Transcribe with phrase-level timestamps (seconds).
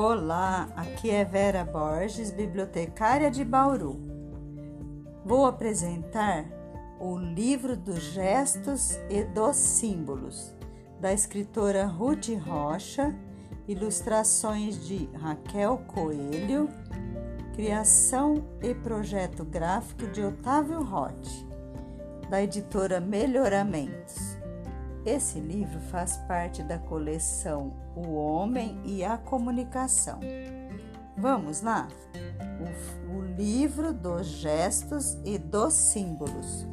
[0.00, 4.00] Olá, aqui é Vera Borges, bibliotecária de Bauru.
[5.24, 6.44] Vou apresentar
[7.00, 10.54] o livro dos gestos e dos símbolos,
[11.00, 13.12] da escritora Ruth Rocha,
[13.66, 16.68] ilustrações de Raquel Coelho,
[17.56, 21.26] criação e projeto gráfico de Otávio Roth,
[22.30, 24.37] da editora Melhoramentos.
[25.08, 30.20] Esse livro faz parte da coleção O Homem e a Comunicação.
[31.16, 31.88] Vamos lá?
[32.60, 36.66] O, o livro dos gestos e dos símbolos.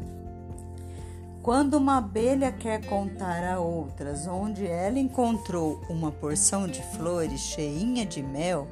[1.42, 8.06] Quando uma abelha quer contar a outras onde ela encontrou uma porção de flores cheinha
[8.06, 8.68] de mel,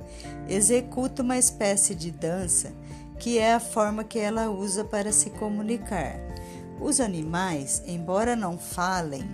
[0.45, 2.73] executa uma espécie de dança
[3.17, 6.19] que é a forma que ela usa para se comunicar.
[6.83, 9.25] Os animais, embora não falem,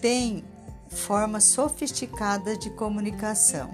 [0.00, 0.44] têm
[0.88, 3.68] formas sofisticadas de comunicação.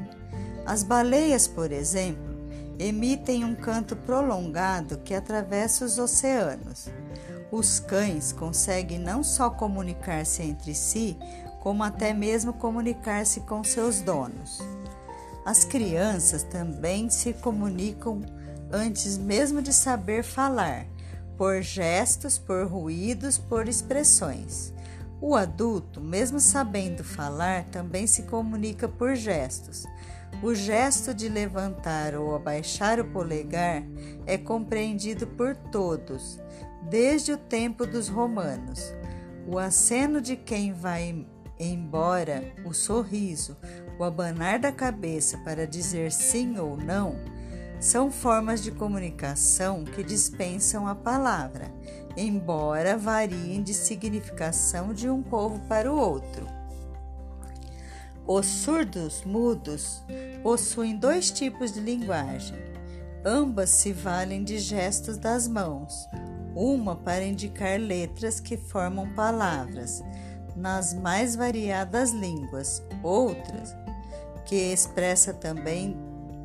[0.64, 2.32] As baleias, por exemplo,
[2.78, 6.88] emitem um canto prolongado que atravessa os oceanos.
[7.50, 11.18] Os cães conseguem não só comunicar-se entre si,
[11.60, 14.58] como até mesmo comunicar-se com seus donos.
[15.44, 18.22] As crianças também se comunicam
[18.72, 20.86] antes mesmo de saber falar,
[21.36, 24.72] por gestos, por ruídos, por expressões.
[25.20, 29.84] O adulto, mesmo sabendo falar, também se comunica por gestos.
[30.42, 33.84] O gesto de levantar ou abaixar o polegar
[34.26, 36.40] é compreendido por todos,
[36.90, 38.92] desde o tempo dos romanos.
[39.46, 41.24] O aceno de quem vai
[41.58, 43.56] embora, o sorriso,
[43.98, 47.14] o abanar da cabeça para dizer sim ou não,
[47.82, 51.70] são formas de comunicação que dispensam a palavra
[52.16, 56.46] embora variem de significação de um povo para o outro.
[58.26, 60.02] Os surdos mudos
[60.42, 62.56] possuem dois tipos de linguagem.
[63.24, 66.06] Ambas se valem de gestos das mãos,
[66.54, 70.02] uma para indicar letras que formam palavras
[70.56, 73.74] nas mais variadas línguas, outras
[74.44, 75.96] que expressa também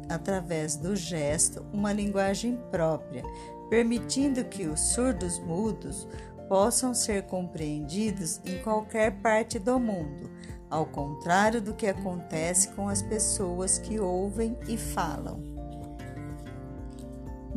[0.10, 3.24] através do gesto uma linguagem própria,
[3.70, 6.08] permitindo que os surdos mudos
[6.48, 10.30] possam ser compreendidos em qualquer parte do mundo,
[10.70, 15.57] ao contrário do que acontece com as pessoas que ouvem e falam.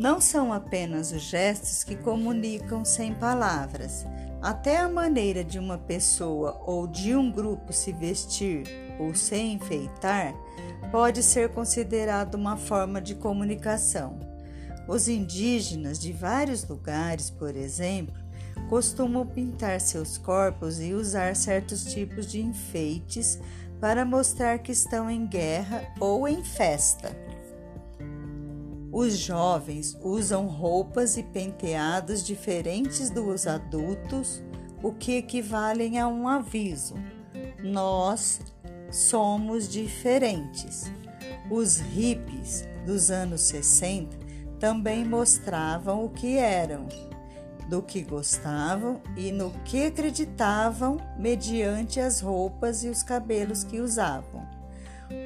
[0.01, 4.07] Não são apenas os gestos que comunicam sem palavras.
[4.41, 8.63] Até a maneira de uma pessoa ou de um grupo se vestir
[8.99, 10.35] ou se enfeitar
[10.91, 14.19] pode ser considerado uma forma de comunicação.
[14.89, 18.17] Os indígenas de vários lugares, por exemplo,
[18.71, 23.39] costumam pintar seus corpos e usar certos tipos de enfeites
[23.79, 27.30] para mostrar que estão em guerra ou em festa.
[28.93, 34.43] Os jovens usam roupas e penteados diferentes dos adultos,
[34.83, 36.95] o que equivalem a um aviso.
[37.63, 38.41] Nós
[38.91, 40.91] somos diferentes.
[41.49, 44.17] Os hippies dos anos 60
[44.59, 46.89] também mostravam o que eram,
[47.69, 54.45] do que gostavam e no que acreditavam mediante as roupas e os cabelos que usavam.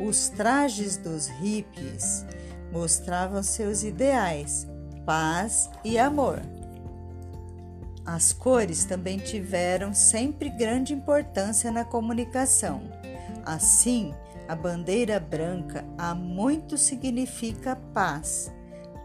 [0.06, 2.26] Os trajes dos hippies
[2.74, 4.66] mostravam seus ideais,
[5.06, 6.42] paz e amor.
[8.04, 12.82] As cores também tiveram sempre grande importância na comunicação.
[13.46, 14.12] Assim,
[14.48, 18.52] a bandeira branca há muito significa paz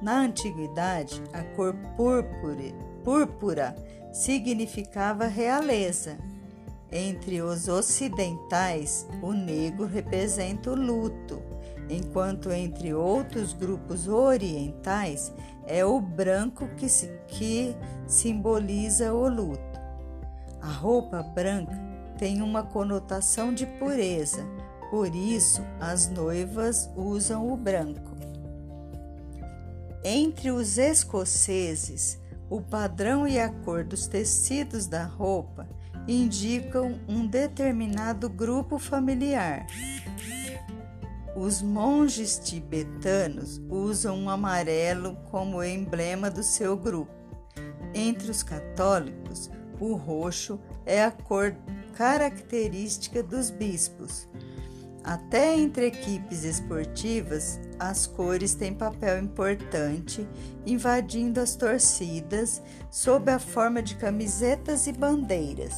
[0.02, 3.76] na antiguidade, a cor púrpura, púrpura
[4.14, 6.18] significava realeza.
[6.92, 11.42] Entre os ocidentais, o negro representa o luto,
[11.90, 15.34] enquanto entre outros grupos orientais
[15.66, 16.88] é o branco que,
[17.28, 17.76] que
[18.08, 19.80] simboliza o luto.
[20.62, 21.78] A roupa branca
[22.18, 24.46] tem uma conotação de pureza,
[24.90, 28.18] por isso as noivas usam o branco.
[30.04, 32.20] Entre os escoceses,
[32.50, 35.68] o padrão e a cor dos tecidos da roupa
[36.08, 39.68] indicam um determinado grupo familiar.
[41.40, 47.14] Os monges tibetanos usam um amarelo como emblema do seu grupo.
[47.94, 49.50] Entre os católicos,
[49.80, 51.56] o roxo é a cor
[51.96, 54.28] característica dos bispos.
[55.02, 60.28] Até entre equipes esportivas, as cores têm papel importante,
[60.66, 62.62] invadindo as torcidas
[62.92, 65.74] sob a forma de camisetas e bandeiras.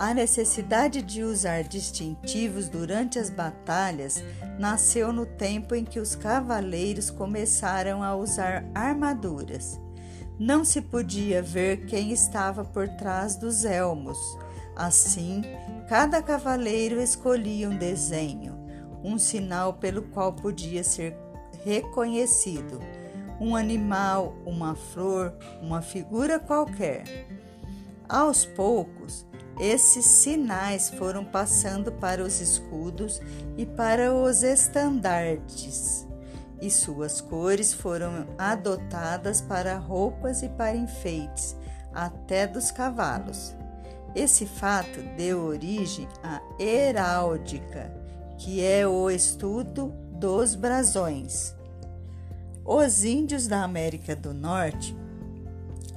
[0.00, 4.24] A necessidade de usar distintivos durante as batalhas
[4.58, 9.78] nasceu no tempo em que os cavaleiros começaram a usar armaduras.
[10.38, 14.16] Não se podia ver quem estava por trás dos elmos.
[14.74, 15.42] Assim,
[15.86, 18.58] cada cavaleiro escolhia um desenho,
[19.04, 21.14] um sinal pelo qual podia ser
[21.62, 22.80] reconhecido
[23.38, 27.26] um animal, uma flor, uma figura qualquer.
[28.08, 29.26] Aos poucos,
[29.60, 33.20] esses sinais foram passando para os escudos
[33.58, 36.06] e para os estandartes,
[36.62, 41.54] e suas cores foram adotadas para roupas e para enfeites,
[41.92, 43.54] até dos cavalos.
[44.14, 47.92] Esse fato deu origem à heráldica,
[48.38, 51.54] que é o estudo dos brasões.
[52.64, 54.96] Os índios da América do Norte,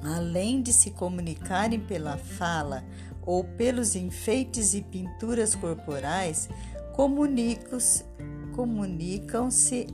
[0.03, 2.83] além de se comunicarem pela fala
[3.25, 6.49] ou pelos enfeites e pinturas corporais,
[6.93, 8.05] comunicam-se
[8.53, 9.49] comunicam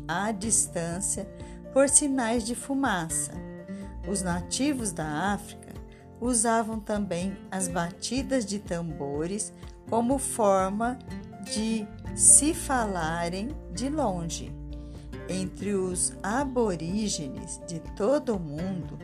[0.07, 1.25] à distância
[1.71, 3.31] por sinais de fumaça.
[4.07, 5.73] Os nativos da África
[6.19, 9.53] usavam também as batidas de tambores
[9.89, 10.99] como forma
[11.43, 14.53] de se falarem de longe.
[15.29, 18.97] Entre os aborígenes de todo o mundo,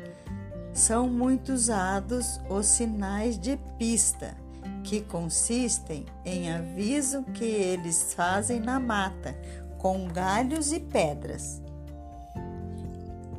[0.75, 4.35] são muito usados os sinais de pista,
[4.83, 9.33] que consistem em aviso que eles fazem na mata,
[9.77, 11.61] com galhos e pedras.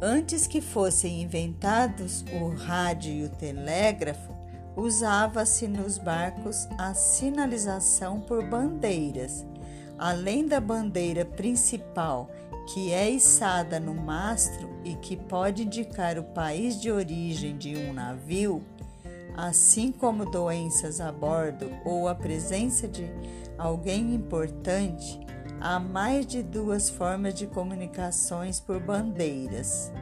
[0.01, 4.35] Antes que fossem inventados o rádio e o telégrafo,
[4.75, 9.45] usava-se nos barcos a sinalização por bandeiras.
[9.99, 12.31] Além da bandeira principal
[12.67, 17.93] que é içada no mastro e que pode indicar o país de origem de um
[17.93, 18.63] navio,
[19.37, 23.09] assim como doenças a bordo ou a presença de
[23.57, 25.21] alguém importante,
[25.61, 29.93] há mais de duas formas de comunicações por bandeiras.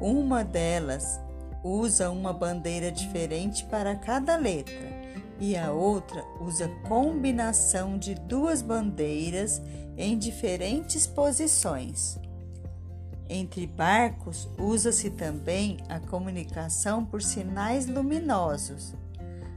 [0.00, 1.20] Uma delas
[1.64, 5.01] usa uma bandeira diferente para cada letra
[5.42, 9.60] e a outra usa combinação de duas bandeiras
[9.96, 12.16] em diferentes posições.
[13.28, 18.94] Entre barcos, usa-se também a comunicação por sinais luminosos.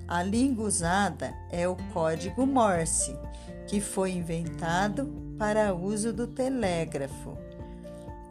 [0.08, 3.16] A língua usada é o código Morse,
[3.68, 5.06] que foi inventado
[5.38, 7.38] para uso do telégrafo.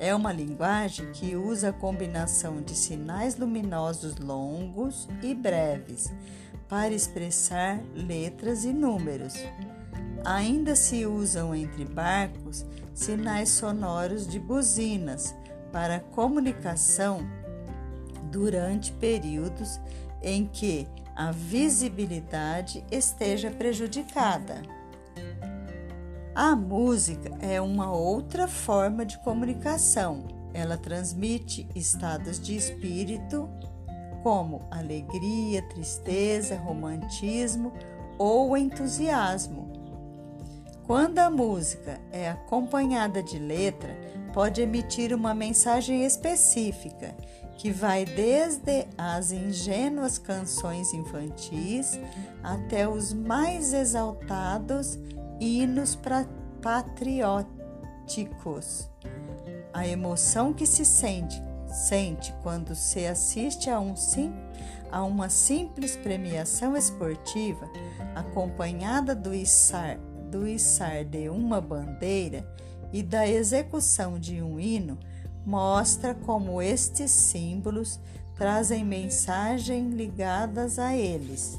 [0.01, 6.12] É uma linguagem que usa a combinação de sinais luminosos longos e breves
[6.75, 9.35] para expressar letras e números.
[10.25, 15.32] Ainda se usam entre barcos sinais sonoros de buzinas
[15.71, 17.21] para comunicação
[18.25, 19.79] durante períodos
[20.21, 24.61] em que a visibilidade esteja prejudicada.
[26.35, 30.27] A música é uma outra forma de comunicação.
[30.53, 33.49] Ela transmite estados de espírito
[34.25, 37.71] como alegria, tristeza, romantismo
[38.17, 39.71] ou entusiasmo.
[40.87, 43.94] Quando a música é acompanhada de letra,
[44.32, 47.15] pode emitir uma mensagem específica
[47.59, 52.00] que vai desde as ingênuas canções infantis
[52.43, 54.99] até os mais exaltados
[55.39, 55.99] hinos
[56.63, 58.89] patrióticos.
[59.72, 61.43] A emoção que se sente,
[61.75, 64.33] sente quando se assiste a, um sim,
[64.91, 67.69] a uma simples premiação esportiva
[68.15, 69.99] acompanhada do içar
[70.35, 72.45] do içar de uma bandeira
[72.93, 74.99] e da execução de um hino
[75.47, 78.01] mostra como estes símbolos
[78.37, 81.59] trazem mensagem ligadas a eles.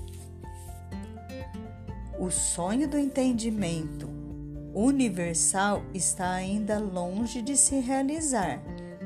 [2.19, 4.09] O sonho do entendimento
[4.73, 8.61] universal está ainda longe de se realizar.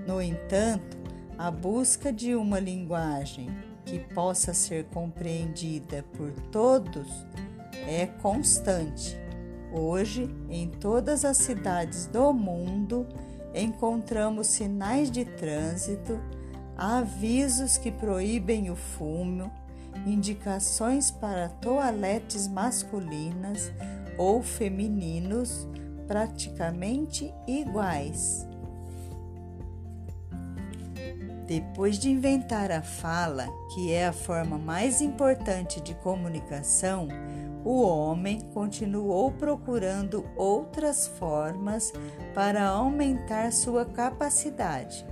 [0.08, 0.98] No entanto,
[1.40, 3.50] a busca de uma linguagem
[3.84, 7.08] que possa ser compreendida por todos
[7.88, 9.18] é constante
[9.72, 13.08] Hoje, em todas as cidades do mundo,
[13.54, 16.20] encontramos sinais de trânsito,
[16.76, 19.52] avisos que proíbem o fumo,
[20.08, 23.72] indicações para toaletes masculinas
[24.18, 25.68] ou femininos
[26.08, 28.49] praticamente iguais.
[31.50, 37.08] Depois de inventar a fala, que é a forma mais importante de comunicação,
[37.66, 41.92] o homem continuou procurando outras formas
[42.36, 45.04] para aumentar sua capacidade.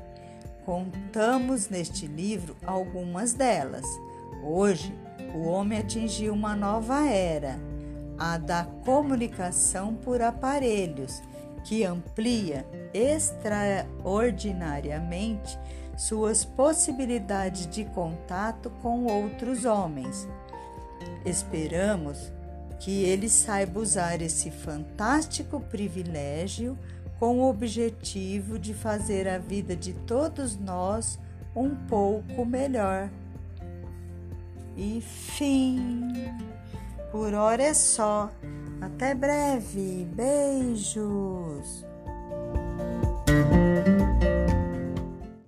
[0.64, 3.88] Contamos neste livro algumas delas.
[4.44, 4.94] Hoje,
[5.34, 7.60] o homem atingiu uma nova era,
[8.16, 11.20] a da comunicação por aparelhos,
[11.64, 12.64] que amplia
[12.94, 15.58] extraordinariamente
[15.98, 20.28] suas possibilidades de contato com outros homens.
[21.26, 22.32] Esperamos
[22.80, 26.78] que ele saiba usar esse fantástico privilégio
[27.20, 31.20] com o objetivo de fazer a vida de todos nós
[31.56, 33.10] um pouco melhor.
[34.78, 36.14] E fim.
[37.12, 38.30] Por hora é só.
[38.80, 40.08] Até breve.
[40.14, 41.84] Beijos.